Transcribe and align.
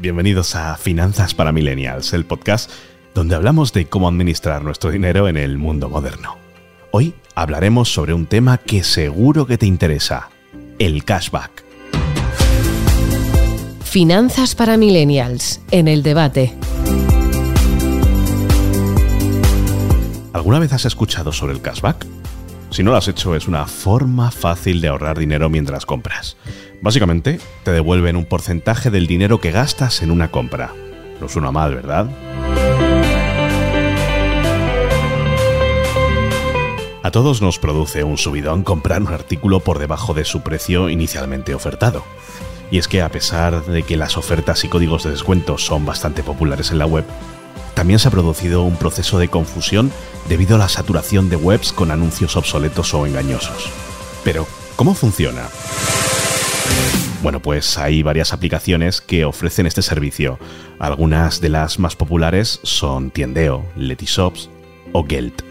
Bienvenidos 0.00 0.56
a 0.56 0.78
Finanzas 0.78 1.34
para 1.34 1.52
Millennials, 1.52 2.14
el 2.14 2.24
podcast 2.24 2.70
donde 3.14 3.34
hablamos 3.34 3.74
de 3.74 3.84
cómo 3.84 4.08
administrar 4.08 4.64
nuestro 4.64 4.90
dinero 4.90 5.28
en 5.28 5.36
el 5.36 5.58
mundo 5.58 5.90
moderno. 5.90 6.38
Hoy 6.90 7.12
hablaremos 7.34 7.92
sobre 7.92 8.14
un 8.14 8.24
tema 8.24 8.56
que 8.56 8.82
seguro 8.82 9.46
que 9.46 9.58
te 9.58 9.66
interesa, 9.66 10.30
el 10.78 11.04
cashback. 11.04 11.64
Finanzas 13.84 14.54
para 14.54 14.78
Millennials, 14.78 15.60
en 15.70 15.86
el 15.86 16.02
debate. 16.02 16.54
¿Alguna 20.32 20.60
vez 20.60 20.72
has 20.72 20.86
escuchado 20.86 21.30
sobre 21.30 21.52
el 21.52 21.60
cashback? 21.60 22.06
Si 22.70 22.84
no 22.84 22.92
lo 22.92 22.96
has 22.96 23.08
hecho, 23.08 23.34
es 23.34 23.48
una 23.48 23.66
forma 23.66 24.30
fácil 24.30 24.80
de 24.80 24.88
ahorrar 24.88 25.18
dinero 25.18 25.50
mientras 25.50 25.86
compras. 25.86 26.36
Básicamente, 26.80 27.40
te 27.64 27.72
devuelven 27.72 28.14
un 28.14 28.24
porcentaje 28.24 28.90
del 28.90 29.08
dinero 29.08 29.40
que 29.40 29.50
gastas 29.50 30.02
en 30.02 30.12
una 30.12 30.30
compra. 30.30 30.72
No 31.20 31.28
suena 31.28 31.50
mal, 31.50 31.74
¿verdad? 31.74 32.08
A 37.02 37.10
todos 37.10 37.42
nos 37.42 37.58
produce 37.58 38.04
un 38.04 38.16
subidón 38.16 38.62
comprar 38.62 39.02
un 39.02 39.08
artículo 39.08 39.58
por 39.58 39.80
debajo 39.80 40.14
de 40.14 40.24
su 40.24 40.42
precio 40.42 40.88
inicialmente 40.88 41.54
ofertado. 41.54 42.04
Y 42.70 42.78
es 42.78 42.86
que 42.86 43.02
a 43.02 43.08
pesar 43.08 43.64
de 43.64 43.82
que 43.82 43.96
las 43.96 44.16
ofertas 44.16 44.62
y 44.62 44.68
códigos 44.68 45.02
de 45.02 45.10
descuento 45.10 45.58
son 45.58 45.84
bastante 45.84 46.22
populares 46.22 46.70
en 46.70 46.78
la 46.78 46.86
web, 46.86 47.04
también 47.74 47.98
se 47.98 48.08
ha 48.08 48.10
producido 48.10 48.62
un 48.62 48.76
proceso 48.76 49.18
de 49.18 49.28
confusión 49.28 49.90
debido 50.28 50.56
a 50.56 50.58
la 50.58 50.68
saturación 50.68 51.28
de 51.28 51.36
webs 51.36 51.72
con 51.72 51.90
anuncios 51.90 52.36
obsoletos 52.36 52.92
o 52.94 53.06
engañosos. 53.06 53.70
Pero, 54.22 54.46
¿cómo 54.76 54.94
funciona? 54.94 55.42
Bueno, 57.22 57.40
pues 57.40 57.76
hay 57.76 58.02
varias 58.02 58.32
aplicaciones 58.32 59.00
que 59.00 59.24
ofrecen 59.24 59.66
este 59.66 59.82
servicio. 59.82 60.38
Algunas 60.78 61.40
de 61.40 61.50
las 61.50 61.78
más 61.78 61.94
populares 61.94 62.60
son 62.62 63.10
Tiendeo, 63.10 63.64
Letyshops 63.76 64.48
o 64.92 65.04
Geld. 65.06 65.42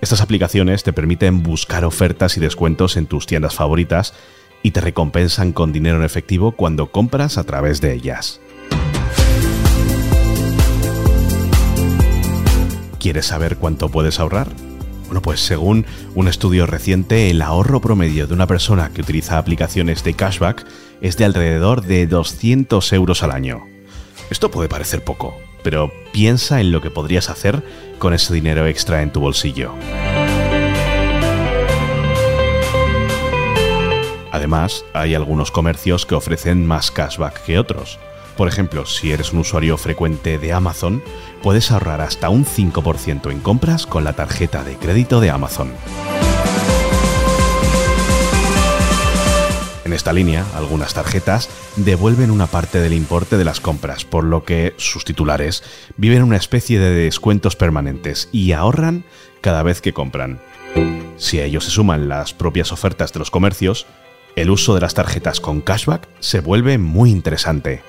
Estas 0.00 0.20
aplicaciones 0.20 0.82
te 0.82 0.92
permiten 0.92 1.42
buscar 1.42 1.84
ofertas 1.84 2.36
y 2.36 2.40
descuentos 2.40 2.96
en 2.96 3.06
tus 3.06 3.26
tiendas 3.26 3.54
favoritas 3.54 4.14
y 4.62 4.72
te 4.72 4.80
recompensan 4.80 5.52
con 5.52 5.72
dinero 5.72 5.98
en 5.98 6.04
efectivo 6.04 6.52
cuando 6.52 6.90
compras 6.90 7.38
a 7.38 7.44
través 7.44 7.80
de 7.80 7.94
ellas. 7.94 8.40
¿Quieres 13.00 13.26
saber 13.26 13.56
cuánto 13.56 13.88
puedes 13.88 14.18
ahorrar? 14.18 14.48
Bueno, 15.06 15.22
pues 15.22 15.40
según 15.40 15.86
un 16.14 16.28
estudio 16.28 16.66
reciente, 16.66 17.30
el 17.30 17.40
ahorro 17.40 17.80
promedio 17.80 18.26
de 18.26 18.34
una 18.34 18.46
persona 18.46 18.90
que 18.92 19.02
utiliza 19.02 19.38
aplicaciones 19.38 20.02
de 20.04 20.14
cashback 20.14 20.66
es 21.00 21.16
de 21.16 21.24
alrededor 21.24 21.82
de 21.82 22.06
200 22.06 22.92
euros 22.92 23.22
al 23.22 23.30
año. 23.30 23.64
Esto 24.30 24.50
puede 24.50 24.68
parecer 24.68 25.04
poco, 25.04 25.36
pero 25.62 25.92
piensa 26.12 26.60
en 26.60 26.72
lo 26.72 26.82
que 26.82 26.90
podrías 26.90 27.30
hacer 27.30 27.62
con 27.98 28.12
ese 28.12 28.34
dinero 28.34 28.66
extra 28.66 29.00
en 29.00 29.12
tu 29.12 29.20
bolsillo. 29.20 29.72
Además, 34.32 34.84
hay 34.92 35.14
algunos 35.14 35.50
comercios 35.50 36.04
que 36.04 36.14
ofrecen 36.14 36.66
más 36.66 36.90
cashback 36.90 37.44
que 37.44 37.58
otros. 37.58 37.98
Por 38.38 38.46
ejemplo, 38.46 38.86
si 38.86 39.10
eres 39.10 39.32
un 39.32 39.40
usuario 39.40 39.76
frecuente 39.76 40.38
de 40.38 40.52
Amazon, 40.52 41.02
puedes 41.42 41.72
ahorrar 41.72 42.00
hasta 42.00 42.28
un 42.28 42.44
5% 42.46 43.32
en 43.32 43.40
compras 43.40 43.84
con 43.84 44.04
la 44.04 44.12
tarjeta 44.12 44.62
de 44.62 44.76
crédito 44.76 45.18
de 45.18 45.30
Amazon. 45.30 45.72
En 49.84 49.92
esta 49.92 50.12
línea, 50.12 50.46
algunas 50.54 50.94
tarjetas 50.94 51.50
devuelven 51.74 52.30
una 52.30 52.46
parte 52.46 52.80
del 52.80 52.92
importe 52.92 53.38
de 53.38 53.44
las 53.44 53.58
compras, 53.58 54.04
por 54.04 54.22
lo 54.22 54.44
que 54.44 54.72
sus 54.76 55.04
titulares 55.04 55.64
viven 55.96 56.22
una 56.22 56.36
especie 56.36 56.78
de 56.78 56.90
descuentos 56.90 57.56
permanentes 57.56 58.28
y 58.30 58.52
ahorran 58.52 59.04
cada 59.40 59.64
vez 59.64 59.80
que 59.80 59.92
compran. 59.92 60.40
Si 61.16 61.40
a 61.40 61.44
ello 61.44 61.60
se 61.60 61.70
suman 61.70 62.08
las 62.08 62.34
propias 62.34 62.70
ofertas 62.70 63.12
de 63.12 63.18
los 63.18 63.32
comercios, 63.32 63.86
el 64.36 64.50
uso 64.50 64.76
de 64.76 64.80
las 64.80 64.94
tarjetas 64.94 65.40
con 65.40 65.60
cashback 65.60 66.06
se 66.20 66.38
vuelve 66.38 66.78
muy 66.78 67.10
interesante. 67.10 67.82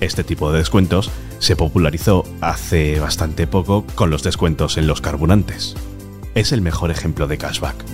Este 0.00 0.22
tipo 0.22 0.52
de 0.52 0.58
descuentos 0.58 1.10
se 1.38 1.56
popularizó 1.56 2.24
hace 2.40 3.00
bastante 3.00 3.46
poco 3.46 3.86
con 3.94 4.10
los 4.10 4.22
descuentos 4.22 4.76
en 4.76 4.86
los 4.86 5.00
carburantes. 5.00 5.74
Es 6.34 6.52
el 6.52 6.60
mejor 6.60 6.90
ejemplo 6.90 7.26
de 7.26 7.38
cashback. 7.38 7.84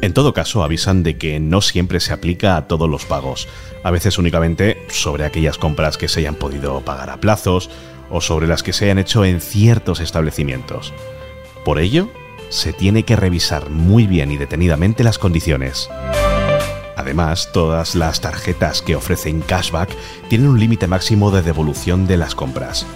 En 0.00 0.14
todo 0.14 0.32
caso, 0.32 0.62
avisan 0.62 1.02
de 1.02 1.18
que 1.18 1.40
no 1.40 1.60
siempre 1.60 1.98
se 1.98 2.12
aplica 2.12 2.56
a 2.56 2.68
todos 2.68 2.88
los 2.88 3.04
pagos, 3.04 3.48
a 3.82 3.90
veces 3.90 4.18
únicamente 4.18 4.78
sobre 4.88 5.24
aquellas 5.24 5.58
compras 5.58 5.98
que 5.98 6.08
se 6.08 6.20
hayan 6.20 6.36
podido 6.36 6.80
pagar 6.82 7.10
a 7.10 7.20
plazos 7.20 7.68
o 8.08 8.20
sobre 8.20 8.46
las 8.46 8.62
que 8.62 8.72
se 8.72 8.84
hayan 8.84 8.98
hecho 8.98 9.24
en 9.24 9.40
ciertos 9.40 10.00
establecimientos. 10.00 10.94
Por 11.64 11.80
ello, 11.80 12.08
se 12.48 12.72
tiene 12.72 13.04
que 13.04 13.16
revisar 13.16 13.70
muy 13.70 14.06
bien 14.06 14.30
y 14.30 14.36
detenidamente 14.36 15.04
las 15.04 15.18
condiciones. 15.18 15.88
Además, 16.96 17.50
todas 17.52 17.94
las 17.94 18.20
tarjetas 18.20 18.82
que 18.82 18.96
ofrecen 18.96 19.40
cashback 19.40 19.90
tienen 20.28 20.48
un 20.48 20.58
límite 20.58 20.86
máximo 20.86 21.30
de 21.30 21.42
devolución 21.42 22.06
de 22.06 22.16
las 22.16 22.34
compras. 22.34 22.86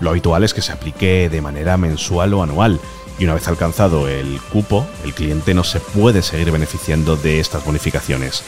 Lo 0.00 0.10
habitual 0.10 0.44
es 0.44 0.54
que 0.54 0.62
se 0.62 0.72
aplique 0.72 1.28
de 1.28 1.42
manera 1.42 1.76
mensual 1.76 2.32
o 2.34 2.42
anual, 2.42 2.80
y 3.18 3.24
una 3.24 3.34
vez 3.34 3.46
alcanzado 3.48 4.08
el 4.08 4.40
cupo, 4.50 4.86
el 5.04 5.12
cliente 5.12 5.52
no 5.52 5.62
se 5.62 5.78
puede 5.78 6.22
seguir 6.22 6.50
beneficiando 6.50 7.16
de 7.16 7.38
estas 7.38 7.64
bonificaciones. 7.64 8.42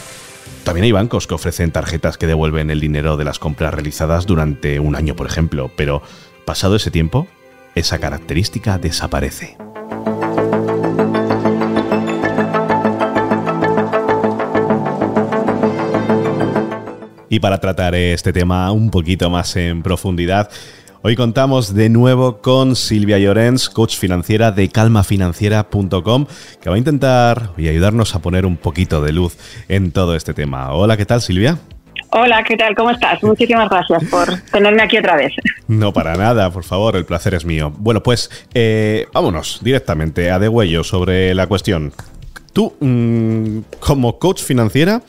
También 0.63 0.85
hay 0.85 0.91
bancos 0.91 1.27
que 1.27 1.35
ofrecen 1.35 1.71
tarjetas 1.71 2.17
que 2.17 2.25
devuelven 2.25 2.71
el 2.71 2.79
dinero 2.79 3.15
de 3.15 3.25
las 3.25 3.37
compras 3.37 3.73
realizadas 3.73 4.25
durante 4.25 4.79
un 4.79 4.95
año, 4.95 5.15
por 5.15 5.27
ejemplo, 5.27 5.71
pero 5.75 6.01
pasado 6.45 6.75
ese 6.75 6.89
tiempo, 6.89 7.27
esa 7.75 7.99
característica 7.99 8.79
desaparece. 8.79 9.57
Y 17.33 17.39
para 17.39 17.57
tratar 17.57 17.95
este 17.95 18.31
tema 18.31 18.71
un 18.71 18.91
poquito 18.91 19.27
más 19.31 19.55
en 19.55 19.81
profundidad, 19.81 20.51
Hoy 21.05 21.17
contamos 21.17 21.73
de 21.73 21.89
nuevo 21.89 22.41
con 22.41 22.77
Silvia 22.77 23.17
Llorens, 23.17 23.69
coach 23.69 23.97
financiera 23.97 24.53
de 24.53 24.69
calmafinanciera.com, 24.69 26.25
que 26.61 26.69
va 26.69 26.75
a 26.75 26.77
intentar 26.77 27.49
y 27.57 27.67
ayudarnos 27.67 28.15
a 28.15 28.19
poner 28.19 28.45
un 28.45 28.55
poquito 28.55 29.01
de 29.01 29.11
luz 29.11 29.35
en 29.67 29.91
todo 29.91 30.15
este 30.15 30.33
tema. 30.33 30.71
Hola, 30.71 30.95
¿qué 30.95 31.05
tal 31.05 31.21
Silvia? 31.21 31.57
Hola, 32.11 32.41
¿qué 32.47 32.55
tal? 32.55 32.73
¿Cómo 32.73 32.91
estás? 32.91 33.21
Muchísimas 33.21 33.67
gracias 33.67 34.01
por 34.09 34.39
tenerme 34.51 34.83
aquí 34.83 34.99
otra 34.99 35.17
vez. 35.17 35.33
No, 35.67 35.91
para 35.91 36.15
nada, 36.15 36.51
por 36.51 36.63
favor, 36.63 36.95
el 36.95 37.03
placer 37.03 37.33
es 37.33 37.43
mío. 37.43 37.73
Bueno, 37.75 38.01
pues 38.01 38.29
eh, 38.53 39.07
vámonos 39.11 39.59
directamente 39.61 40.31
a 40.31 40.39
de 40.39 40.47
huello 40.47 40.85
sobre 40.85 41.33
la 41.33 41.47
cuestión. 41.47 41.91
Tú, 42.53 42.75
mm, 42.79 43.79
como 43.81 44.19
coach 44.19 44.41
financiera, 44.41 45.01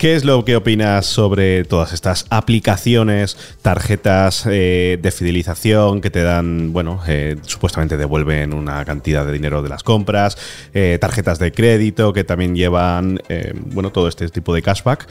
¿Qué 0.00 0.14
es 0.14 0.24
lo 0.24 0.46
que 0.46 0.56
opinas 0.56 1.04
sobre 1.04 1.62
todas 1.64 1.92
estas 1.92 2.26
aplicaciones, 2.30 3.36
tarjetas 3.60 4.46
eh, 4.50 4.98
de 4.98 5.10
fidelización 5.10 6.00
que 6.00 6.08
te 6.08 6.22
dan, 6.22 6.72
bueno, 6.72 7.02
eh, 7.06 7.36
supuestamente 7.42 7.98
devuelven 7.98 8.54
una 8.54 8.82
cantidad 8.86 9.26
de 9.26 9.32
dinero 9.32 9.60
de 9.60 9.68
las 9.68 9.82
compras, 9.82 10.38
eh, 10.72 10.96
tarjetas 10.98 11.38
de 11.38 11.52
crédito 11.52 12.14
que 12.14 12.24
también 12.24 12.56
llevan, 12.56 13.18
bueno, 13.66 13.90
todo 13.90 14.08
este 14.08 14.26
tipo 14.30 14.54
de 14.54 14.62
cashback? 14.62 15.06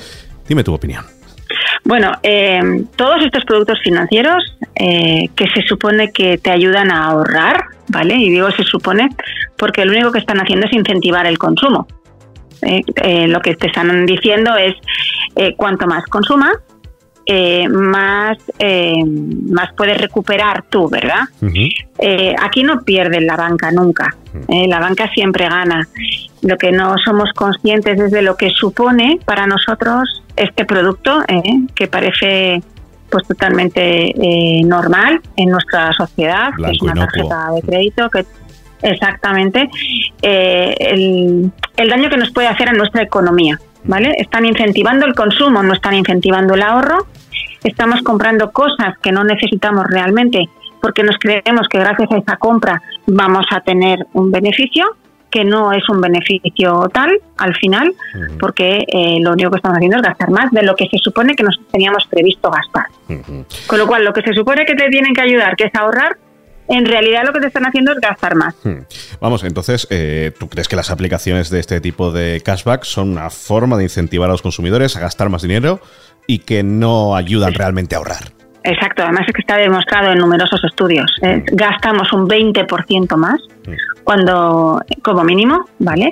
Dime 0.48 0.64
tu 0.64 0.74
opinión. 0.74 1.06
Bueno, 1.84 2.12
todos 2.96 3.24
estos 3.24 3.46
productos 3.46 3.78
financieros 3.84 4.44
que 4.76 5.46
se 5.54 5.62
supone 5.68 6.12
que 6.12 6.40
te 6.40 6.50
ayudan 6.50 6.92
a 6.92 7.10
ahorrar, 7.10 7.64
¿vale? 7.90 8.16
Y 8.16 8.32
digo 8.32 8.50
se 8.50 8.64
supone 8.64 9.08
porque 9.56 9.85
lo 9.85 9.92
único 9.92 10.12
que 10.12 10.20
están 10.20 10.40
haciendo 10.40 10.66
es 10.66 10.74
incentivar 10.74 11.28
el 11.28 11.38
consumo. 11.38 11.88
Eh, 12.61 12.82
eh, 13.03 13.28
lo 13.28 13.40
que 13.41 13.56
te 13.56 13.67
están 13.67 14.06
diciendo 14.06 14.56
es 14.56 14.76
eh, 15.35 15.56
cuanto 15.56 15.88
más 15.88 16.03
consumas, 16.06 16.53
más, 17.70 18.40
más 19.52 19.70
puedes 19.78 20.00
recuperar 20.00 20.64
tú, 20.67 20.90
¿verdad? 20.90 21.26
aquí 22.41 22.64
no 22.64 22.82
pierde 22.82 23.22
la 23.22 23.35
banca 23.35 23.72
nunca, 23.72 24.16
la 24.47 24.79
banca 24.79 25.11
siempre 25.14 25.47
gana. 25.47 25.88
Lo 26.41 26.58
que 26.58 26.72
no 26.72 26.96
somos 27.06 27.29
conscientes 27.35 28.00
es 28.00 28.09
de 28.09 28.23
lo 28.23 28.35
que 28.35 28.50
supone 28.50 29.20
para 29.26 29.46
nosotros 29.46 30.23
este 30.35 30.66
producto, 30.66 31.20
que 31.76 31.88
parece 31.88 32.64
pues 33.11 33.28
totalmente 33.28 34.11
normal 34.66 35.22
en 35.35 35.50
nuestra 35.52 35.94
sociedad, 35.94 36.50
que 36.58 36.72
es 36.72 36.82
una 36.82 36.96
tarjeta 36.96 37.52
de 37.53 37.61
crédito 37.61 38.09
que 38.09 38.26
Exactamente. 38.81 39.70
Eh, 40.22 40.76
el, 40.79 41.90
daño 41.90 42.09
que 42.09 42.17
nos 42.17 42.31
puede 42.31 42.47
hacer 42.47 42.70
a 42.70 42.73
nuestra 42.73 43.02
economía, 43.02 43.59
¿vale? 43.84 44.14
Están 44.17 44.46
incentivando 44.46 45.05
el 45.05 45.14
consumo, 45.14 45.64
no 45.64 45.73
están 45.73 45.93
incentivando 45.93 46.53
el 46.53 46.61
ahorro. 46.61 47.08
Estamos 47.64 48.02
comprando 48.02 48.52
cosas 48.52 48.97
que 49.02 49.11
no 49.11 49.23
necesitamos 49.23 49.85
realmente 49.90 50.46
porque 50.81 51.03
nos 51.03 51.17
creemos 51.17 51.67
que 51.70 51.78
gracias 51.78 52.09
a 52.09 52.17
esa 52.17 52.37
compra 52.37 52.81
vamos 53.05 53.46
a 53.52 53.59
tener 53.59 54.08
un 54.14 54.31
beneficio 54.31 54.96
que 55.29 55.43
no 55.43 55.72
es 55.72 55.87
un 55.90 56.02
beneficio 56.02 56.90
tal 56.93 57.20
al 57.37 57.55
final, 57.55 57.93
porque 58.40 58.85
eh, 58.87 59.20
lo 59.22 59.34
único 59.34 59.52
que 59.52 59.58
estamos 59.58 59.78
haciendo 59.78 59.97
es 59.97 60.03
gastar 60.03 60.29
más 60.32 60.52
de 60.52 60.64
lo 60.64 60.75
que 60.75 60.87
se 60.87 60.97
supone 60.97 61.35
que 61.35 61.43
nos 61.43 61.59
teníamos 61.72 62.08
previsto 62.08 62.49
gastar. 62.49 62.85
Con 63.67 63.79
lo 63.79 63.87
cual, 63.87 64.05
lo 64.05 64.14
que 64.14 64.22
se 64.22 64.34
supone 64.34 64.66
que 64.66 64.75
te 64.75 64.90
tienen 64.90 65.14
que 65.14 65.22
ayudar, 65.22 65.55
que 65.55 65.66
es 65.66 65.75
ahorrar, 65.75 66.17
en 66.70 66.86
realidad 66.86 67.24
lo 67.26 67.34
que 67.34 67.40
te 67.40 67.48
están 67.48 67.66
haciendo 67.66 67.92
es 67.92 68.00
gastar 68.00 68.36
más. 68.36 68.56
Vamos, 69.20 69.44
entonces, 69.44 69.88
eh, 69.90 70.32
¿tú 70.40 70.48
crees 70.48 70.68
que 70.68 70.76
las 70.76 70.92
aplicaciones 70.92 71.50
de 71.50 71.60
este 71.60 71.82
tipo 71.82 72.12
de 72.12 72.42
cashback 72.42 72.84
son 72.84 73.10
una 73.10 73.30
forma 73.30 73.78
de 73.78 73.84
incentivar 73.84 74.30
a 74.30 74.34
los 74.34 74.42
consumidores 74.42 74.96
a 74.96 75.00
gastar 75.00 75.30
más 75.30 75.42
dinero 75.42 75.82
y 76.28 76.40
que 76.40 76.64
no 76.64 77.16
ayudan 77.16 77.54
realmente 77.54 77.96
a 77.96 77.98
ahorrar? 77.98 78.40
Exacto, 78.64 79.04
además 79.04 79.26
es 79.28 79.34
que 79.34 79.42
está 79.42 79.58
demostrado 79.58 80.12
en 80.12 80.20
numerosos 80.20 80.62
estudios. 80.64 81.10
Eh, 81.22 81.44
gastamos 81.54 82.12
un 82.14 82.28
20% 82.28 83.16
más 83.16 83.40
cuando, 84.04 84.82
como 85.02 85.24
mínimo, 85.24 85.66
¿vale? 85.80 86.12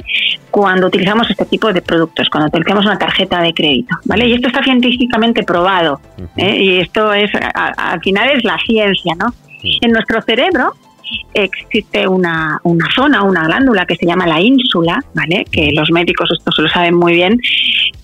Cuando 0.50 0.88
utilizamos 0.88 1.30
este 1.30 1.46
tipo 1.46 1.72
de 1.74 1.82
productos, 1.82 2.30
cuando 2.30 2.48
utilizamos 2.48 2.86
una 2.86 2.98
tarjeta 2.98 3.42
de 3.42 3.54
crédito, 3.54 3.96
¿vale? 4.06 4.28
Y 4.28 4.34
esto 4.34 4.48
está 4.48 4.64
científicamente 4.64 5.44
probado. 5.44 6.00
¿eh? 6.38 6.58
Y 6.58 6.80
esto 6.80 7.14
es, 7.14 7.30
al 7.54 8.00
final 8.02 8.30
es 8.30 8.44
la 8.44 8.58
ciencia, 8.66 9.14
¿no? 9.20 9.34
En 9.64 9.92
nuestro 9.92 10.22
cerebro 10.22 10.74
existe 11.34 12.08
una, 12.08 12.60
una 12.64 12.88
zona, 12.94 13.24
una 13.24 13.46
glándula 13.46 13.86
que 13.86 13.96
se 13.96 14.06
llama 14.06 14.28
la 14.28 14.42
ínsula, 14.42 15.04
¿vale? 15.14 15.46
Que 15.52 15.72
los 15.74 15.90
médicos 15.92 16.30
esto 16.38 16.52
se 16.52 16.62
lo 16.62 16.68
saben 16.68 16.96
muy 16.96 17.14
bien. 17.14 17.40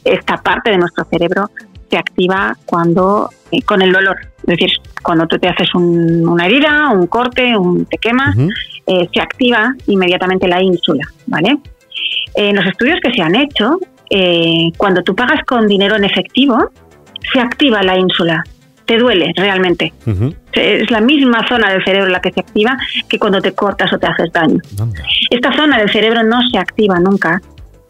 Esta 0.04 0.38
parte 0.38 0.72
de 0.72 0.78
nuestro 0.78 1.06
cerebro 1.06 1.50
se 1.90 1.98
activa 1.98 2.56
cuando 2.66 3.30
eh, 3.52 3.62
con 3.64 3.82
el 3.82 3.92
dolor. 3.92 4.18
Es 4.40 4.58
decir, 4.58 4.70
cuando 5.04 5.28
tú 5.28 5.38
te 5.38 5.48
haces 5.48 5.74
una 5.76 6.46
herida, 6.46 6.90
un 6.90 7.08
corte, 7.08 7.56
un, 7.56 7.86
te 7.86 7.98
quemas, 7.98 8.36
eh, 8.88 9.08
se 9.14 9.22
activa 9.22 9.74
inmediatamente 9.88 10.48
la 10.48 10.62
ínsula, 10.62 11.04
¿vale? 11.28 11.58
En 12.36 12.56
los 12.56 12.66
estudios 12.66 13.00
que 13.02 13.14
se 13.14 13.22
han 13.22 13.36
hecho, 13.36 13.80
eh, 14.10 14.72
cuando 14.78 15.04
tú 15.04 15.16
pagas 15.16 15.44
con 15.46 15.68
dinero 15.68 15.96
en 15.96 16.04
efectivo, 16.04 16.58
se 17.32 17.40
activa 17.40 17.84
la 17.84 17.98
ínsula. 17.98 18.44
Te 18.86 18.98
duele 18.98 19.32
realmente. 19.36 19.94
Es 20.52 20.92
la 20.92 21.02
misma 21.02 21.48
zona 21.48 21.72
del 21.72 21.84
cerebro 21.84 22.10
la 22.10 22.20
que 22.20 22.32
se 22.32 22.42
activa 22.42 22.78
que 23.08 23.18
cuando 23.18 23.42
te 23.42 23.54
cortas 23.54 23.92
o 23.94 23.98
te 23.98 24.08
haces 24.08 24.32
daño. 24.32 24.60
Esta 25.30 25.54
zona 25.54 25.78
del 25.78 25.90
cerebro 25.90 26.24
no 26.24 26.42
se 26.52 26.58
activa 26.58 27.00
nunca 27.00 27.42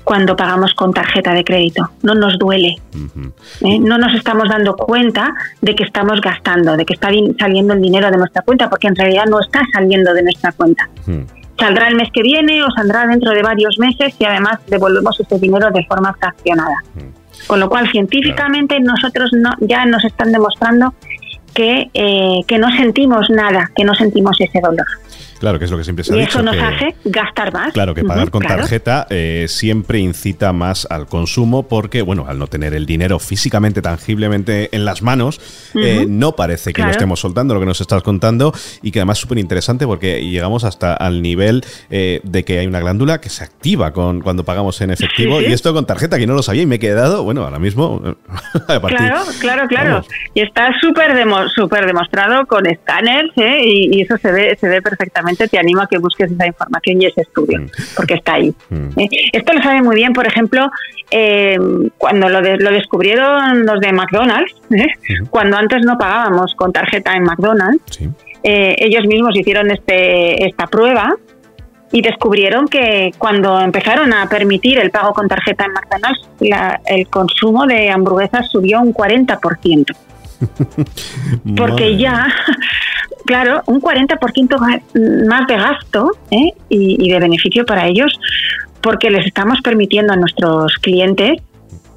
cuando 0.03 0.35
pagamos 0.35 0.73
con 0.73 0.93
tarjeta 0.93 1.33
de 1.33 1.43
crédito. 1.43 1.89
No 2.01 2.13
nos 2.13 2.37
duele. 2.37 2.75
¿eh? 3.61 3.79
No 3.79 3.97
nos 3.97 4.13
estamos 4.13 4.49
dando 4.49 4.75
cuenta 4.75 5.33
de 5.61 5.75
que 5.75 5.83
estamos 5.83 6.21
gastando, 6.21 6.75
de 6.77 6.85
que 6.85 6.93
está 6.93 7.09
saliendo 7.39 7.73
el 7.73 7.81
dinero 7.81 8.11
de 8.11 8.17
nuestra 8.17 8.41
cuenta, 8.41 8.69
porque 8.69 8.87
en 8.87 8.95
realidad 8.95 9.25
no 9.29 9.39
está 9.39 9.61
saliendo 9.73 10.13
de 10.13 10.23
nuestra 10.23 10.51
cuenta. 10.51 10.89
Saldrá 11.57 11.87
el 11.87 11.95
mes 11.95 12.09
que 12.11 12.21
viene 12.21 12.63
o 12.63 12.71
saldrá 12.71 13.05
dentro 13.07 13.31
de 13.31 13.41
varios 13.41 13.77
meses 13.79 14.13
y 14.19 14.25
además 14.25 14.59
devolvemos 14.67 15.19
ese 15.19 15.39
dinero 15.39 15.69
de 15.71 15.85
forma 15.85 16.13
fraccionada. 16.13 16.75
Con 17.47 17.59
lo 17.59 17.69
cual, 17.69 17.89
científicamente, 17.91 18.79
nosotros 18.79 19.31
no, 19.33 19.51
ya 19.59 19.85
nos 19.85 20.03
están 20.05 20.31
demostrando 20.31 20.93
que, 21.53 21.89
eh, 21.93 22.39
que 22.47 22.57
no 22.57 22.69
sentimos 22.71 23.29
nada, 23.29 23.69
que 23.75 23.83
no 23.83 23.93
sentimos 23.95 24.39
ese 24.39 24.59
dolor. 24.59 24.87
Claro, 25.43 25.59
que 25.59 25.65
es 25.65 25.71
lo 25.71 25.77
que 25.77 25.83
siempre 25.83 26.05
se 26.05 26.13
ha 26.13 26.15
y 26.15 26.19
dicho. 26.21 26.39
eso 26.39 26.41
nos 26.41 26.55
hace 26.55 26.95
gastar 27.03 27.51
más. 27.51 27.73
Claro, 27.73 27.93
que 27.93 28.05
pagar 28.05 28.31
con 28.31 28.43
tarjeta 28.43 29.07
eh, 29.09 29.47
siempre 29.49 29.99
incita 29.99 30.53
más 30.53 30.87
al 30.89 31.05
consumo 31.05 31.67
porque, 31.67 32.01
bueno, 32.01 32.23
al 32.29 32.39
no 32.39 32.47
tener 32.47 32.73
el 32.73 32.85
dinero 32.85 33.19
físicamente, 33.19 33.81
tangiblemente 33.81 34.73
en 34.73 34.85
las 34.85 35.01
manos, 35.01 35.41
eh, 35.75 36.05
no 36.07 36.37
parece 36.37 36.71
que 36.71 36.81
lo 36.81 36.91
estemos 36.91 37.19
soltando, 37.19 37.53
lo 37.53 37.59
que 37.59 37.65
nos 37.65 37.81
estás 37.81 38.03
contando, 38.03 38.53
y 38.81 38.91
que 38.91 38.99
además 38.99 39.17
es 39.17 39.21
súper 39.23 39.37
interesante 39.37 39.85
porque 39.85 40.25
llegamos 40.25 40.63
hasta 40.63 40.93
al 40.93 41.21
nivel 41.21 41.65
eh, 41.89 42.21
de 42.23 42.45
que 42.45 42.59
hay 42.59 42.67
una 42.67 42.79
glándula 42.79 43.19
que 43.19 43.27
se 43.27 43.43
activa 43.43 43.91
con 43.91 44.21
cuando 44.21 44.45
pagamos 44.45 44.79
en 44.79 44.91
efectivo, 44.91 45.41
y 45.41 45.51
esto 45.51 45.73
con 45.73 45.85
tarjeta, 45.85 46.17
que 46.17 46.25
no 46.25 46.35
lo 46.35 46.43
sabía 46.43 46.61
y 46.61 46.67
me 46.67 46.75
he 46.75 46.79
quedado, 46.79 47.21
bueno, 47.25 47.43
ahora 47.43 47.59
mismo... 47.59 48.01
claro, 48.87 49.25
claro, 49.41 49.67
claro. 49.67 50.05
Y 50.35 50.39
está 50.39 50.69
súper 50.79 51.17
demostrado 51.17 52.45
con 52.45 52.65
escáneres 52.65 53.29
y, 53.35 53.97
y 53.97 54.01
eso 54.03 54.17
se 54.21 54.31
ve, 54.31 54.57
se 54.57 54.69
ve 54.69 54.81
perfectamente 54.81 55.32
te 55.35 55.57
animo 55.57 55.81
a 55.81 55.87
que 55.87 55.97
busques 55.97 56.31
esa 56.31 56.47
información 56.47 57.01
y 57.01 57.05
ese 57.05 57.21
estudio, 57.21 57.61
mm. 57.61 57.67
porque 57.95 58.15
está 58.15 58.35
ahí. 58.35 58.53
Mm. 58.69 58.99
¿eh? 58.99 59.09
Esto 59.31 59.53
lo 59.53 59.61
sabe 59.61 59.81
muy 59.81 59.95
bien, 59.95 60.13
por 60.13 60.25
ejemplo, 60.27 60.69
eh, 61.11 61.57
cuando 61.97 62.29
lo, 62.29 62.41
lo, 62.41 62.71
descubrieron 62.71 63.65
los 63.65 63.79
de 63.79 63.91
McDonald's, 63.91 64.53
¿eh? 64.71 64.87
cuando 65.29 65.57
antes 65.57 65.85
no 65.85 65.97
pagábamos 65.97 66.53
con 66.55 66.71
tarjeta 66.71 67.13
en 67.13 67.23
McDonald's, 67.23 67.99
ellos 68.43 69.05
mismos 69.07 69.37
hicieron 69.37 69.71
este, 69.71 70.45
esta 70.45 70.67
prueba 70.67 71.15
y 71.93 72.01
descubrieron 72.01 72.67
que 72.67 73.11
cuando 73.17 73.61
empezaron 73.61 74.11
a 74.13 74.27
permitir 74.27 74.79
el 74.79 74.91
pago 74.91 75.13
con 75.13 75.27
tarjeta 75.27 75.65
en 75.65 75.73
McDonald's, 75.73 76.81
el 76.87 77.07
consumo 77.07 77.65
de 77.67 77.89
hamburguesas 77.89 78.49
subió 78.49 78.81
un 78.81 78.93
40%. 78.93 79.95
Porque 81.57 81.97
ya 81.97 82.27
claro, 83.25 83.61
un 83.65 83.81
40% 83.81 85.27
más 85.27 85.47
de 85.47 85.55
gasto 85.55 86.11
¿eh? 86.31 86.53
y, 86.69 87.09
de 87.09 87.19
beneficio 87.19 87.65
para 87.65 87.87
ellos, 87.87 88.19
porque 88.81 89.09
les 89.09 89.25
estamos 89.25 89.59
permitiendo 89.61 90.13
a 90.13 90.15
nuestros 90.15 90.75
clientes 90.75 91.41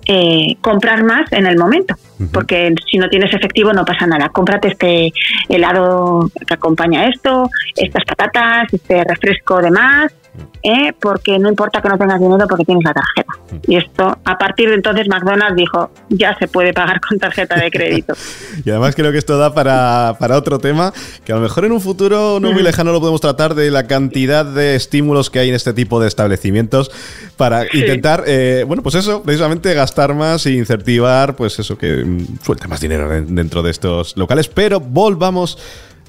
eh, 0.08 0.56
comprar 0.60 1.02
más 1.02 1.32
en 1.32 1.46
el 1.46 1.58
momento, 1.58 1.96
porque 2.32 2.72
si 2.88 2.96
no 2.96 3.08
tienes 3.08 3.34
efectivo 3.34 3.72
no 3.72 3.84
pasa 3.84 4.06
nada. 4.06 4.28
Cómprate 4.28 4.68
este 4.68 5.12
helado 5.48 6.30
que 6.46 6.54
acompaña 6.54 7.08
esto, 7.08 7.50
estas 7.74 8.04
patatas, 8.04 8.72
este 8.72 9.02
refresco 9.02 9.60
de 9.60 9.72
más, 9.72 10.14
¿eh? 10.62 10.92
porque 11.00 11.38
no 11.38 11.48
importa 11.48 11.80
que 11.80 11.88
no 11.88 11.98
tengas 11.98 12.20
dinero 12.20 12.46
porque 12.48 12.64
tienes 12.64 12.84
la 12.84 12.94
tarjeta. 12.94 13.32
Y 13.66 13.76
esto, 13.76 14.18
a 14.24 14.38
partir 14.38 14.68
de 14.68 14.74
entonces, 14.74 15.08
McDonald's 15.08 15.56
dijo, 15.56 15.90
ya 16.08 16.36
se 16.38 16.48
puede 16.48 16.72
pagar 16.72 17.00
con 17.00 17.18
tarjeta 17.18 17.56
de 17.56 17.70
crédito. 17.70 18.14
y 18.64 18.70
además 18.70 18.94
creo 18.94 19.12
que 19.12 19.18
esto 19.18 19.38
da 19.38 19.54
para, 19.54 20.16
para, 20.18 20.36
otro 20.36 20.58
tema, 20.58 20.92
que 21.24 21.32
a 21.32 21.36
lo 21.36 21.42
mejor 21.42 21.64
en 21.64 21.72
un 21.72 21.80
futuro 21.80 22.38
no 22.40 22.52
muy 22.52 22.62
lejano 22.62 22.92
lo 22.92 23.00
podemos 23.00 23.20
tratar 23.20 23.54
de 23.54 23.70
la 23.70 23.86
cantidad 23.86 24.44
de 24.44 24.74
estímulos 24.74 25.30
que 25.30 25.38
hay 25.38 25.48
en 25.48 25.54
este 25.54 25.72
tipo 25.72 26.00
de 26.00 26.08
establecimientos 26.08 26.90
para 27.36 27.64
intentar, 27.72 28.24
eh, 28.26 28.64
bueno, 28.66 28.82
pues 28.82 28.94
eso, 28.96 29.22
precisamente 29.22 29.72
gastar 29.74 30.14
más 30.14 30.46
e 30.46 30.52
incentivar, 30.52 31.36
pues 31.36 31.58
eso, 31.58 31.78
que 31.78 32.04
mm, 32.04 32.38
suelte 32.42 32.68
más 32.68 32.80
dinero 32.80 33.08
dentro 33.08 33.62
de 33.62 33.70
estos 33.70 34.16
locales. 34.16 34.48
Pero 34.48 34.80
volvamos 34.80 35.58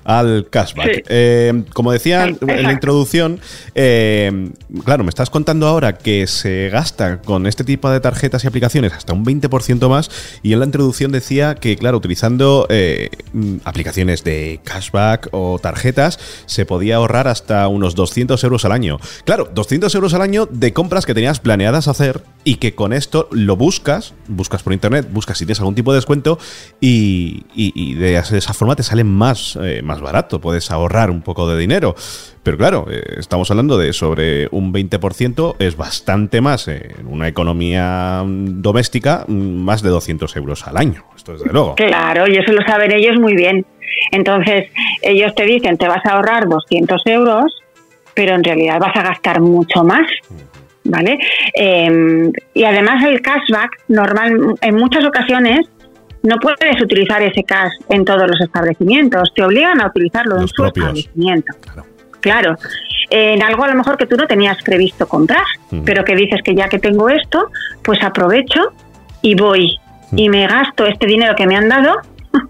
al 0.08 0.48
cashback. 0.50 1.04
Eh, 1.10 1.66
como 1.74 1.92
decía 1.92 2.24
en 2.26 2.64
la 2.64 2.72
introducción, 2.72 3.42
eh, 3.76 4.52
claro, 4.86 5.04
me 5.04 5.10
estás 5.10 5.30
contando 5.30 5.68
ahora 5.68 5.98
que 5.98 6.28
se 6.28 6.70
gasta 6.70 7.22
con 7.22 7.46
este 7.46 7.66
tipo 7.66 7.90
de 7.90 8.00
tarjetas 8.00 8.46
y 8.46 8.48
aplicaciones 8.48 8.94
hasta 8.94 9.12
un 9.12 9.26
20% 9.26 9.90
más 9.90 10.10
y 10.44 10.54
en 10.54 10.60
la 10.60 10.66
introducción 10.66 11.12
decía 11.12 11.56
que, 11.56 11.76
claro, 11.76 11.98
utilizando 11.98 12.68
eh, 12.70 13.10
aplicaciones 13.66 14.24
de 14.24 14.62
cashback 14.64 15.28
o 15.32 15.60
tarjetas 15.60 16.20
se 16.46 16.66
podía 16.66 16.96
ahorrar 16.96 17.28
hasta 17.28 17.68
unos 17.68 17.94
200 17.94 18.42
euros 18.46 18.64
al 18.64 18.72
año. 18.72 19.00
Claro, 19.26 19.50
200 19.54 19.94
euros 19.94 20.14
al 20.14 20.22
año 20.22 20.48
de 20.50 20.72
compras 20.72 21.06
que 21.06 21.14
tenías 21.14 21.42
planeadas 21.42 21.90
hacer 21.90 22.24
y 22.46 22.56
que 22.56 22.76
con 22.76 22.94
esto 22.94 23.28
lo 23.32 23.58
buscas, 23.58 24.14
buscas 24.30 24.64
por 24.64 24.72
internet, 24.72 25.10
buscas 25.12 25.38
si 25.38 25.46
tienes 25.46 25.60
algún 25.60 25.76
tipo 25.76 25.92
de 25.92 25.98
descuento 25.98 26.40
y, 26.80 27.44
de, 27.96 28.16
esa 28.16 28.54
forma 28.54 28.78
te 28.78 28.84
sale 28.84 29.04
más, 29.04 29.60
más 29.84 29.97
barato, 30.02 30.40
puedes 30.40 30.72
ahorrar 30.72 31.10
un 31.10 31.22
poco 31.22 31.50
de 31.50 31.58
dinero. 31.58 31.96
Pero 32.44 32.58
claro, 32.58 32.88
eh, 32.90 33.04
estamos 33.18 33.52
hablando 33.52 33.78
de 33.78 33.92
sobre 33.92 34.48
un 34.52 34.74
20%, 34.74 35.56
es 35.60 35.76
bastante 35.76 36.40
más 36.40 36.68
en 36.68 37.06
una 37.06 37.28
economía 37.28 38.24
mm, 38.26 38.62
doméstica, 38.62 39.26
mm, 39.28 39.34
más 39.34 39.82
de 39.82 39.90
200 39.90 40.34
euros 40.38 40.66
al 40.66 40.78
año. 40.78 41.04
Esto 41.16 41.34
desde 41.34 41.52
luego. 41.52 41.76
Claro, 41.76 42.28
y 42.28 42.38
eso 42.38 42.54
lo 42.54 42.62
saben 42.66 42.92
ellos 42.92 43.20
muy 43.20 43.36
bien. 43.36 43.66
Entonces, 44.12 44.70
ellos 45.02 45.34
te 45.36 45.44
dicen, 45.44 45.78
te 45.78 45.88
vas 45.88 46.06
a 46.06 46.12
ahorrar 46.12 46.48
200 46.48 47.02
euros, 47.08 47.54
pero 48.14 48.36
en 48.36 48.44
realidad 48.44 48.80
vas 48.80 48.96
a 48.96 49.04
gastar 49.04 49.42
mucho 49.42 49.84
más. 49.84 50.08
¿Vale? 50.86 51.20
Em, 51.54 52.32
y 52.54 52.64
además 52.64 53.04
el 53.04 53.22
cashback, 53.22 53.72
normal, 53.90 54.56
en 54.62 54.76
muchas 54.76 55.04
ocasiones, 55.04 55.68
no 56.28 56.38
puedes 56.40 56.82
utilizar 56.82 57.22
ese 57.22 57.44
cash 57.44 57.72
en 57.90 58.04
todos 58.04 58.28
los 58.28 58.40
establecimientos, 58.42 59.34
te 59.34 59.44
obligan 59.44 59.82
a 59.82 59.88
utilizarlo 59.88 60.40
en 60.40 60.48
su 60.48 60.66
establecimiento. 60.66 61.54
Claro. 62.20 62.58
En 63.10 63.42
algo 63.42 63.64
a 63.64 63.70
lo 63.70 63.76
mejor 63.76 63.98
que 63.98 64.06
tú 64.06 64.18
no 64.18 64.28
tenías 64.28 64.62
previsto 64.62 65.08
comprar, 65.08 65.46
pero 65.86 66.04
que 66.04 66.16
dices 66.16 66.42
que 66.44 66.54
ya 66.54 66.68
que 66.68 66.80
tengo 66.80 67.10
esto, 67.10 67.50
pues 67.84 68.04
aprovecho 68.04 68.74
y 69.22 69.36
voy. 69.36 69.80
Y 70.12 70.30
me 70.30 70.46
gasto 70.48 70.86
este 70.86 71.08
dinero 71.08 71.34
que 71.36 71.48
me 71.48 71.56
han 71.56 71.70
dado, 71.70 71.96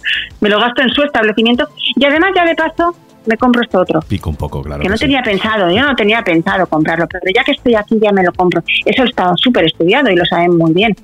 me 0.41 0.50
lo 0.50 0.60
gasto 0.60 0.81
en 0.81 0.89
su 0.89 1.03
establecimiento. 1.03 1.69
Y 1.96 2.05
además 2.05 2.31
ya 2.36 2.46
de 2.46 2.55
paso 2.55 2.96
me 3.27 3.38
compro 3.38 3.62
esto 3.62 3.79
otro. 3.79 4.01
Pico 4.01 4.29
un 4.29 4.36
poco, 4.36 4.62
claro. 4.62 4.81
Que, 4.81 4.89
no 4.89 4.98
tenía 4.98 5.22
pensado, 5.22 5.72
yo 5.72 5.84
no 5.84 5.96
tenía 5.96 6.22
pensado 6.24 6.65
comprarlo, 6.67 7.07
pero 7.07 7.24
ya 7.34 7.43
que 7.43 7.51
estoy 7.51 7.75
aquí 7.75 8.00
ya 8.01 8.12
me 8.12 8.24
lo 8.24 8.31
compro. 8.34 8.63
Eso 8.86 9.03
está 9.03 9.34
súper 9.36 9.65
estudiado 9.65 10.10
y 10.10 10.15
lo 10.15 10.25
saben 10.25 10.57
muy 10.57 10.74
bien 10.74 10.96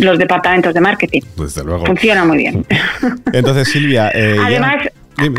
los 0.00 0.18
departamentos 0.18 0.74
de 0.74 0.80
marketing. 0.80 1.20
Desde 1.36 1.64
luego. 1.64 1.86
Funciona 1.86 2.24
muy 2.24 2.38
bien. 2.38 2.66
Entonces, 3.32 3.68
Silvia... 3.68 4.10
Eh, 4.14 4.36
Además... 4.40 4.76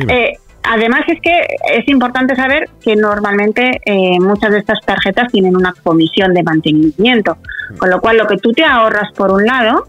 Eh, 0.10 0.34
Además 0.64 1.02
es 1.08 1.22
que 1.22 1.32
es 1.74 1.88
importante 1.88 2.36
saber 2.36 2.70
que 2.84 2.96
normalmente 2.96 3.82
eh, 3.86 4.20
muchas 4.20 4.52
de 4.52 4.60
estas 4.60 4.80
tarjetas 4.86 5.32
tienen 5.32 5.56
una 5.56 5.74
comisión 5.84 6.34
de 6.34 6.44
mantenimiento, 6.44 7.38
con 7.78 7.90
lo 7.90 8.02
cual 8.02 8.18
lo 8.18 8.28
que 8.28 8.38
tú 8.38 8.52
te 8.52 8.64
ahorras 8.64 9.12
por 9.14 9.32
un 9.32 9.46
lado, 9.46 9.88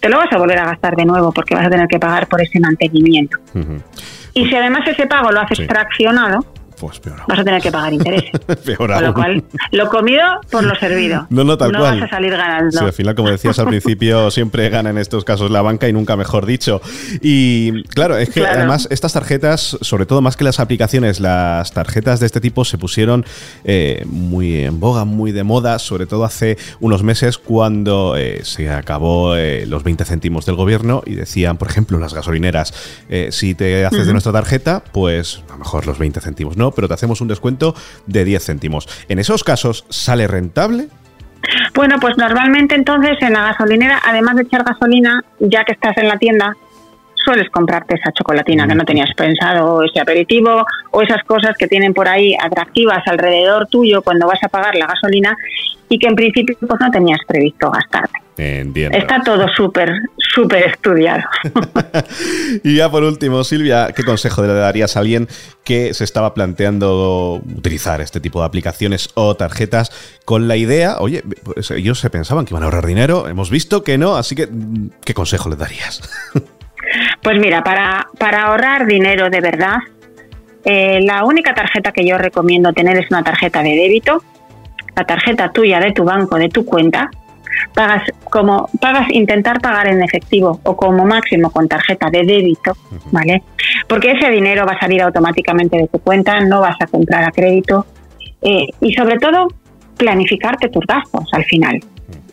te 0.00 0.08
lo 0.08 0.18
vas 0.18 0.32
a 0.32 0.38
volver 0.38 0.58
a 0.58 0.66
gastar 0.66 0.96
de 0.96 1.04
nuevo 1.04 1.32
porque 1.32 1.54
vas 1.54 1.66
a 1.66 1.70
tener 1.70 1.88
que 1.88 1.98
pagar 1.98 2.28
por 2.28 2.40
ese 2.40 2.60
mantenimiento. 2.60 3.38
Y 4.36 4.44
si 4.44 4.54
además 4.54 4.86
ese 4.86 5.06
pago 5.06 5.32
lo 5.32 5.40
haces 5.40 5.66
fraccionado, 5.66 6.44
pues 6.78 7.00
peor 7.00 7.22
Vas 7.28 7.38
a 7.38 7.44
tener 7.44 7.62
que 7.62 7.70
pagar 7.70 7.92
intereses. 7.92 8.30
peor 8.64 8.92
Con 8.92 9.04
lo 9.04 9.14
cual, 9.14 9.44
lo 9.72 9.88
comido 9.88 10.22
por 10.50 10.64
lo 10.64 10.74
servido. 10.76 11.26
No, 11.30 11.44
no, 11.44 11.56
tal 11.56 11.72
no 11.72 11.80
cual. 11.80 12.00
vas 12.00 12.08
a 12.10 12.16
salir 12.16 12.32
ganando. 12.32 12.78
Sí, 12.78 12.84
al 12.84 12.92
final, 12.92 13.14
como 13.14 13.30
decías 13.30 13.58
al 13.58 13.68
principio, 13.68 14.30
siempre 14.36 14.68
gana 14.68 14.90
en 14.90 14.98
estos 14.98 15.24
casos 15.24 15.50
la 15.50 15.62
banca 15.62 15.88
y 15.88 15.92
nunca 15.92 16.16
mejor 16.16 16.46
dicho. 16.46 16.80
Y 17.20 17.82
claro, 17.84 18.16
es 18.16 18.30
que 18.30 18.46
además 18.46 18.88
estas 18.90 19.12
tarjetas, 19.12 19.78
sobre 19.80 20.06
todo 20.06 20.20
más 20.20 20.36
que 20.36 20.44
las 20.44 20.60
aplicaciones, 20.60 21.20
las 21.20 21.72
tarjetas 21.72 22.20
de 22.20 22.26
este 22.26 22.40
tipo 22.40 22.64
se 22.64 22.78
pusieron 22.78 23.24
eh, 23.64 24.04
muy 24.06 24.64
en 24.64 24.80
boga, 24.80 25.04
muy 25.04 25.32
de 25.32 25.44
moda, 25.44 25.78
sobre 25.78 26.06
todo 26.06 26.24
hace 26.24 26.56
unos 26.80 27.02
meses 27.02 27.38
cuando 27.38 28.16
eh, 28.16 28.40
se 28.44 28.70
acabó 28.70 29.36
eh, 29.36 29.66
los 29.66 29.82
20 29.82 30.04
céntimos 30.04 30.46
del 30.46 30.56
gobierno 30.56 31.02
y 31.06 31.14
decían, 31.14 31.56
por 31.56 31.68
ejemplo, 31.68 31.98
las 31.98 32.14
gasolineras, 32.14 32.74
si 33.30 33.54
te 33.54 33.84
haces 33.84 34.06
de 34.06 34.12
nuestra 34.12 34.32
tarjeta, 34.32 34.82
pues 34.92 35.42
a 35.48 35.52
lo 35.52 35.58
mejor 35.58 35.86
los 35.86 35.98
20 35.98 36.20
céntimos, 36.20 36.56
¿no? 36.56 36.65
Pero 36.72 36.88
te 36.88 36.94
hacemos 36.94 37.20
un 37.20 37.28
descuento 37.28 37.74
de 38.06 38.24
10 38.24 38.44
céntimos. 38.44 38.88
¿En 39.08 39.18
esos 39.18 39.44
casos 39.44 39.84
sale 39.88 40.26
rentable? 40.26 40.88
Bueno, 41.74 41.96
pues 42.00 42.16
normalmente 42.16 42.74
entonces 42.74 43.16
en 43.20 43.34
la 43.34 43.42
gasolinera, 43.44 44.00
además 44.04 44.36
de 44.36 44.42
echar 44.42 44.64
gasolina, 44.64 45.22
ya 45.38 45.64
que 45.64 45.72
estás 45.72 45.96
en 45.98 46.08
la 46.08 46.18
tienda, 46.18 46.56
sueles 47.26 47.50
comprarte 47.50 47.96
esa 47.96 48.12
chocolatina 48.12 48.68
que 48.68 48.74
no 48.74 48.84
tenías 48.84 49.10
pensado, 49.16 49.74
o 49.74 49.82
ese 49.82 50.00
aperitivo, 50.00 50.64
o 50.92 51.02
esas 51.02 51.22
cosas 51.24 51.56
que 51.58 51.66
tienen 51.66 51.92
por 51.92 52.08
ahí 52.08 52.34
atractivas 52.40 53.02
alrededor 53.06 53.66
tuyo 53.66 54.00
cuando 54.02 54.28
vas 54.28 54.42
a 54.44 54.48
pagar 54.48 54.76
la 54.76 54.86
gasolina 54.86 55.36
y 55.88 55.98
que 55.98 56.06
en 56.06 56.14
principio 56.14 56.56
pues, 56.60 56.80
no 56.80 56.90
tenías 56.90 57.20
previsto 57.26 57.70
gastarte. 57.70 58.20
Entiendo. 58.38 58.98
Está 58.98 59.22
todo 59.22 59.48
súper, 59.48 59.90
súper 60.18 60.66
estudiado. 60.66 61.22
y 62.64 62.76
ya 62.76 62.90
por 62.90 63.02
último, 63.02 63.42
Silvia, 63.44 63.92
¿qué 63.96 64.04
consejo 64.04 64.42
le 64.42 64.52
darías 64.52 64.96
a 64.96 65.00
alguien 65.00 65.26
que 65.64 65.94
se 65.94 66.04
estaba 66.04 66.34
planteando 66.34 67.40
utilizar 67.56 68.02
este 68.02 68.20
tipo 68.20 68.40
de 68.40 68.46
aplicaciones 68.46 69.08
o 69.14 69.36
tarjetas 69.36 69.90
con 70.26 70.48
la 70.48 70.56
idea, 70.56 70.98
oye, 70.98 71.22
pues 71.44 71.70
ellos 71.70 71.98
se 71.98 72.10
pensaban 72.10 72.44
que 72.44 72.52
iban 72.52 72.62
a 72.62 72.66
ahorrar 72.66 72.86
dinero, 72.86 73.26
hemos 73.26 73.48
visto 73.48 73.82
que 73.82 73.96
no, 73.96 74.16
así 74.16 74.34
que, 74.34 74.48
¿qué 75.04 75.14
consejo 75.14 75.48
le 75.48 75.56
darías? 75.56 76.02
pues 77.22 77.38
mira, 77.38 77.62
para, 77.62 78.06
para 78.18 78.44
ahorrar 78.44 78.86
dinero 78.86 79.30
de 79.30 79.40
verdad, 79.40 79.76
eh, 80.64 81.00
la 81.02 81.24
única 81.24 81.54
tarjeta 81.54 81.92
que 81.92 82.06
yo 82.06 82.18
recomiendo 82.18 82.72
tener 82.72 82.96
es 82.96 83.10
una 83.10 83.22
tarjeta 83.22 83.62
de 83.62 83.70
débito, 83.70 84.22
la 84.96 85.04
tarjeta 85.04 85.52
tuya 85.52 85.78
de 85.80 85.92
tu 85.92 86.04
banco, 86.04 86.36
de 86.36 86.48
tu 86.48 86.64
cuenta, 86.64 87.10
pagas 87.74 88.02
como 88.30 88.68
pagas 88.80 89.08
intentar 89.10 89.60
pagar 89.60 89.88
en 89.88 90.02
efectivo 90.02 90.60
o 90.64 90.76
como 90.76 91.04
máximo 91.04 91.50
con 91.50 91.68
tarjeta 91.68 92.10
de 92.10 92.24
débito, 92.24 92.76
¿vale? 93.12 93.42
Porque 93.86 94.12
ese 94.12 94.30
dinero 94.30 94.66
va 94.66 94.72
a 94.72 94.80
salir 94.80 95.02
automáticamente 95.02 95.76
de 95.76 95.88
tu 95.88 95.98
cuenta, 95.98 96.40
no 96.40 96.60
vas 96.60 96.76
a 96.80 96.86
comprar 96.86 97.24
a 97.24 97.30
crédito 97.30 97.86
eh, 98.42 98.66
y 98.80 98.92
sobre 98.94 99.18
todo 99.18 99.48
planificarte 99.96 100.68
tus 100.68 100.84
gastos 100.86 101.28
al 101.32 101.44
final. 101.44 101.80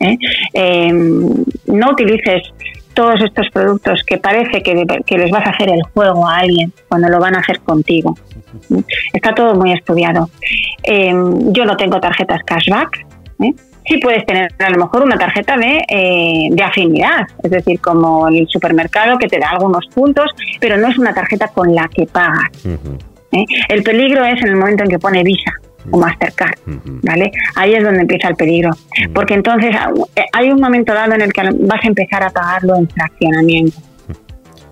¿eh? 0.00 0.16
Em, 0.52 1.44
no 1.66 1.90
utilices 1.90 2.42
todos 2.94 3.20
estos 3.22 3.48
productos 3.52 4.02
que 4.06 4.18
parece 4.18 4.62
que, 4.62 4.84
que, 5.06 5.18
les 5.18 5.30
vas 5.30 5.46
a 5.46 5.50
hacer 5.50 5.68
el 5.68 5.82
juego 5.92 6.26
a 6.26 6.38
alguien 6.38 6.72
cuando 6.88 7.08
lo 7.08 7.18
van 7.18 7.34
a 7.36 7.40
hacer 7.40 7.60
contigo. 7.60 8.16
Está 9.12 9.34
todo 9.34 9.54
muy 9.54 9.72
estudiado. 9.72 10.30
Em, 10.82 11.52
yo 11.52 11.64
no 11.64 11.76
tengo 11.76 12.00
tarjetas 12.00 12.42
cashback. 12.44 13.06
¿eh? 13.40 13.52
sí 13.86 13.98
puedes 13.98 14.24
tener 14.26 14.50
a 14.58 14.70
lo 14.70 14.78
mejor 14.78 15.02
una 15.02 15.18
tarjeta 15.18 15.56
de, 15.56 15.82
eh, 15.88 16.48
de 16.50 16.62
afinidad, 16.62 17.26
es 17.42 17.50
decir, 17.50 17.80
como 17.80 18.28
el 18.28 18.46
supermercado 18.48 19.18
que 19.18 19.28
te 19.28 19.38
da 19.38 19.50
algunos 19.50 19.86
puntos, 19.94 20.30
pero 20.60 20.76
no 20.76 20.88
es 20.88 20.98
una 20.98 21.12
tarjeta 21.12 21.48
con 21.48 21.74
la 21.74 21.88
que 21.88 22.06
pagas. 22.06 22.50
¿eh? 22.64 23.44
El 23.68 23.82
peligro 23.82 24.24
es 24.24 24.40
en 24.40 24.48
el 24.48 24.56
momento 24.56 24.84
en 24.84 24.90
que 24.90 24.98
pone 24.98 25.22
Visa 25.22 25.52
o 25.90 25.98
Mastercard, 25.98 26.58
¿vale? 27.02 27.30
Ahí 27.56 27.74
es 27.74 27.84
donde 27.84 28.00
empieza 28.00 28.28
el 28.28 28.36
peligro, 28.36 28.70
porque 29.14 29.34
entonces 29.34 29.74
ah, 29.78 29.90
eh, 30.16 30.22
hay 30.32 30.50
un 30.50 30.60
momento 30.60 30.94
dado 30.94 31.14
en 31.14 31.22
el 31.22 31.32
que 31.32 31.42
vas 31.60 31.84
a 31.84 31.86
empezar 31.86 32.22
a 32.22 32.30
pagarlo 32.30 32.76
en 32.76 32.88
fraccionamiento. 32.88 33.76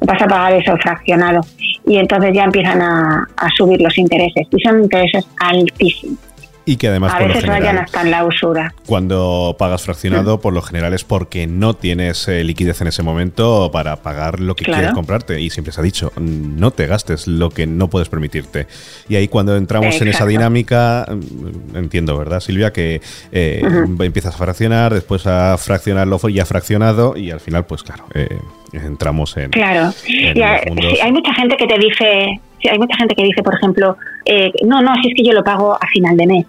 Vas 0.01 0.21
a 0.21 0.27
pagar 0.27 0.55
eso 0.55 0.77
fraccionado. 0.79 1.43
Y 1.87 1.97
entonces 1.97 2.33
ya 2.35 2.45
empiezan 2.45 2.81
a, 2.81 3.29
a 3.37 3.49
subir 3.57 3.81
los 3.81 3.97
intereses. 3.99 4.47
Y 4.51 4.61
son 4.61 4.83
intereses 4.83 5.27
altísimos. 5.39 6.32
Y 6.65 6.77
que 6.77 6.89
además, 6.89 7.13
a 7.15 7.19
por 7.19 7.29
veces 7.29 7.43
lo 7.43 7.53
general, 7.53 7.63
vayan 7.75 7.85
hasta 7.85 8.03
en 8.03 8.11
la 8.13 8.25
usura. 8.25 8.75
Cuando 8.87 9.57
pagas 9.59 9.83
fraccionado, 9.83 10.41
por 10.41 10.53
lo 10.53 10.63
general 10.63 10.95
es 10.95 11.03
porque 11.05 11.47
no 11.47 11.75
tienes 11.75 12.29
eh, 12.29 12.45
liquidez 12.45 12.81
en 12.81 12.87
ese 12.87 13.03
momento 13.03 13.71
para 13.73 13.97
pagar 13.97 14.39
lo 14.41 14.55
que 14.55 14.65
Claro. 14.65 14.79
quieres 14.81 14.95
comprarte. 14.95 15.41
Y 15.41 15.51
siempre 15.51 15.73
se 15.73 15.81
ha 15.81 15.85
dicho, 15.85 16.13
no 16.17 16.71
te 16.71 16.87
gastes 16.87 17.27
lo 17.27 17.51
que 17.51 17.67
no 17.67 17.89
puedes 17.89 18.09
permitirte. 18.09 18.69
Y 19.09 19.17
ahí 19.17 19.29
cuando 19.29 19.57
entramos 19.57 20.01
en 20.01 20.09
esa 20.09 20.25
dinámica, 20.25 21.07
mm, 21.09 21.77
entiendo, 21.77 22.17
¿verdad, 22.17 22.41
Silvia? 22.41 22.73
Que 22.73 23.01
eh, 23.33 23.63
empiezas 24.01 24.35
a 24.35 24.39
fraccionar, 24.39 24.95
después 24.95 25.27
a 25.27 25.57
fraccionarlo 25.59 26.19
ya 26.29 26.47
fraccionado 26.47 27.17
y 27.17 27.31
al 27.31 27.41
final, 27.41 27.65
pues 27.67 27.83
claro, 27.83 28.05
eh, 28.15 28.39
entramos 28.73 29.37
en... 29.37 29.51
Claro. 29.51 29.93
en 30.07 30.37
Y 30.37 30.91
sí, 30.95 31.01
hay 31.01 31.13
mucha 31.13 31.35
gente 31.35 31.57
que 31.57 31.67
te 31.67 31.79
dice, 31.79 32.41
sí, 32.63 32.69
hay 32.69 32.79
mucha 32.79 32.97
gente 32.97 33.15
que 33.15 33.25
dice, 33.25 33.43
por 33.43 33.55
ejemplo, 33.55 33.97
eh, 34.25 34.53
no, 34.65 34.81
no, 34.81 34.95
si 35.03 35.09
es 35.11 35.15
que 35.17 35.25
yo 35.25 35.33
lo 35.33 35.45
pago 35.45 35.75
a 35.75 35.87
final 35.89 36.17
de 36.17 36.27
mes. 36.27 36.47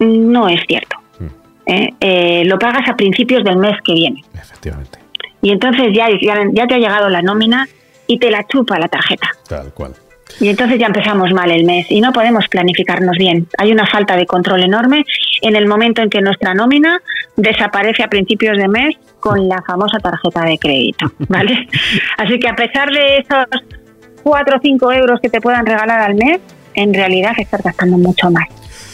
No 0.00 0.48
es 0.48 0.60
cierto. 0.66 0.96
Mm. 1.18 1.26
¿eh? 1.66 1.94
Eh, 2.00 2.42
lo 2.46 2.58
pagas 2.58 2.88
a 2.88 2.96
principios 2.96 3.44
del 3.44 3.56
mes 3.56 3.76
que 3.84 3.94
viene. 3.94 4.24
Efectivamente, 4.34 4.98
Y 5.42 5.50
entonces 5.50 5.92
ya, 5.94 6.08
ya, 6.20 6.42
ya 6.52 6.66
te 6.66 6.74
ha 6.74 6.78
llegado 6.78 7.08
la 7.08 7.22
nómina 7.22 7.68
y 8.06 8.18
te 8.18 8.30
la 8.30 8.46
chupa 8.46 8.78
la 8.78 8.88
tarjeta. 8.88 9.28
tal 9.48 9.72
cual. 9.72 9.94
Y 10.38 10.48
entonces 10.48 10.78
ya 10.78 10.86
empezamos 10.86 11.32
mal 11.32 11.50
el 11.50 11.64
mes 11.64 11.86
y 11.90 12.00
no 12.00 12.12
podemos 12.12 12.46
planificarnos 12.48 13.16
bien. 13.16 13.46
Hay 13.58 13.72
una 13.72 13.86
falta 13.86 14.16
de 14.16 14.26
control 14.26 14.62
enorme 14.62 15.04
en 15.42 15.56
el 15.56 15.66
momento 15.66 16.02
en 16.02 16.10
que 16.10 16.20
nuestra 16.20 16.54
nómina 16.54 17.00
desaparece 17.36 18.02
a 18.04 18.08
principios 18.08 18.56
de 18.56 18.68
mes 18.68 18.96
con 19.18 19.48
la 19.48 19.62
famosa 19.66 19.98
tarjeta 19.98 20.44
de 20.44 20.58
crédito, 20.58 21.10
¿vale? 21.28 21.68
Así 22.18 22.38
que 22.38 22.48
a 22.48 22.54
pesar 22.54 22.90
de 22.90 23.18
esos 23.18 23.44
4 24.22 24.56
o 24.56 24.60
5 24.60 24.92
euros 24.92 25.20
que 25.20 25.28
te 25.28 25.40
puedan 25.40 25.66
regalar 25.66 26.00
al 26.00 26.14
mes, 26.14 26.40
en 26.74 26.94
realidad 26.94 27.32
estás 27.38 27.62
gastando 27.62 27.98
mucho 27.98 28.30
más. 28.30 28.46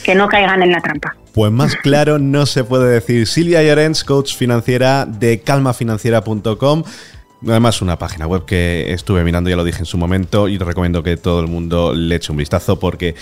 Que 0.04 0.14
no 0.14 0.28
caigan 0.28 0.62
en 0.62 0.71
la 0.71 0.80
trampa. 0.80 1.16
Pues 1.33 1.52
más 1.52 1.76
claro 1.83 2.18
no 2.18 2.47
se 2.47 2.64
puede 2.64 2.88
decir. 2.88 3.26
Silvia 3.26 3.62
Llorens, 3.62 4.04
coach 4.04 4.35
financiera 4.35 5.04
de 5.04 5.40
calmafinanciera.com. 5.40 6.85
Además, 7.47 7.83
una 7.83 7.99
página 7.99 8.26
web 8.26 8.47
que 8.47 8.92
estuve 8.92 9.23
mirando, 9.23 9.50
ya 9.50 9.56
lo 9.56 9.64
dije 9.64 9.80
en 9.80 9.85
su 9.85 9.99
momento, 9.99 10.49
y 10.49 10.56
te 10.56 10.64
recomiendo 10.64 11.02
que 11.02 11.18
todo 11.18 11.40
el 11.40 11.49
mundo 11.49 11.95
le 11.95 12.16
eche 12.16 12.33
un 12.33 12.38
vistazo 12.38 12.78
porque 12.78 13.14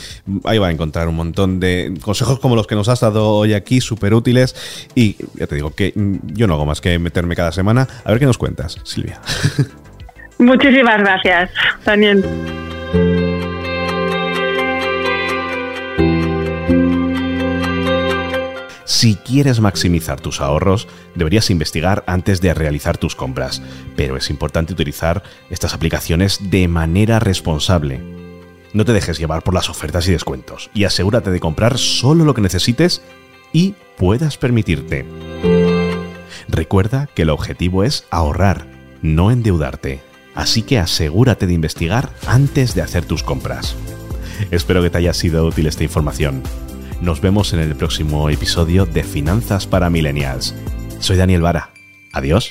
ahí 0.44 0.58
va 0.58 0.68
a 0.68 0.70
encontrar 0.70 1.08
un 1.08 1.16
montón 1.16 1.58
de 1.58 1.92
consejos 2.00 2.38
como 2.38 2.54
los 2.54 2.66
que 2.66 2.76
nos 2.76 2.88
has 2.88 3.00
dado 3.00 3.28
hoy 3.28 3.54
aquí, 3.54 3.80
súper 3.80 4.14
útiles. 4.14 4.54
Y 4.94 5.16
ya 5.34 5.46
te 5.46 5.56
digo 5.56 5.70
que 5.70 5.92
mm, 5.94 6.34
yo 6.34 6.46
no 6.46 6.54
hago 6.54 6.64
más 6.64 6.80
que 6.80 6.99
meterme 6.99 7.34
cada 7.34 7.50
semana. 7.50 7.88
A 8.04 8.11
ver 8.11 8.20
qué 8.20 8.26
nos 8.26 8.38
cuentas, 8.38 8.78
Silvia. 8.84 9.20
Muchísimas 10.44 10.98
gracias, 10.98 11.50
Daniel. 11.84 12.22
Si 18.84 19.16
quieres 19.16 19.60
maximizar 19.60 20.20
tus 20.20 20.40
ahorros, 20.40 20.86
deberías 21.14 21.50
investigar 21.50 22.04
antes 22.06 22.40
de 22.40 22.52
realizar 22.52 22.98
tus 22.98 23.16
compras, 23.16 23.62
pero 23.96 24.16
es 24.16 24.28
importante 24.30 24.74
utilizar 24.74 25.22
estas 25.50 25.74
aplicaciones 25.74 26.50
de 26.50 26.68
manera 26.68 27.20
responsable. 27.20 28.00
No 28.74 28.84
te 28.84 28.92
dejes 28.92 29.18
llevar 29.18 29.42
por 29.42 29.54
las 29.54 29.70
ofertas 29.70 30.06
y 30.08 30.12
descuentos 30.12 30.70
y 30.74 30.84
asegúrate 30.84 31.30
de 31.30 31.40
comprar 31.40 31.78
solo 31.78 32.24
lo 32.24 32.34
que 32.34 32.42
necesites 32.42 33.02
y 33.52 33.74
puedas 33.96 34.36
permitirte. 34.36 35.06
Recuerda 36.48 37.08
que 37.14 37.22
el 37.22 37.30
objetivo 37.30 37.84
es 37.84 38.06
ahorrar, 38.10 38.66
no 39.00 39.30
endeudarte, 39.30 40.00
así 40.34 40.62
que 40.62 40.78
asegúrate 40.78 41.46
de 41.46 41.54
investigar 41.54 42.10
antes 42.26 42.74
de 42.74 42.82
hacer 42.82 43.04
tus 43.04 43.22
compras. 43.22 43.76
Espero 44.50 44.82
que 44.82 44.90
te 44.90 44.98
haya 44.98 45.14
sido 45.14 45.46
útil 45.46 45.66
esta 45.66 45.84
información. 45.84 46.42
Nos 47.00 47.20
vemos 47.20 47.52
en 47.52 47.60
el 47.60 47.74
próximo 47.74 48.30
episodio 48.30 48.86
de 48.86 49.04
Finanzas 49.04 49.66
para 49.66 49.90
Millennials. 49.90 50.54
Soy 51.00 51.16
Daniel 51.16 51.42
Vara. 51.42 51.70
Adiós. 52.12 52.50